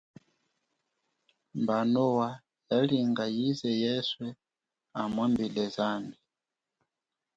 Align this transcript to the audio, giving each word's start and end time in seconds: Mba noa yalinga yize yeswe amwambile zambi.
Mba 1.61 1.77
noa 1.93 2.29
yalinga 2.69 3.23
yize 3.35 3.69
yeswe 3.83 4.27
amwambile 5.01 5.63
zambi. 5.75 6.17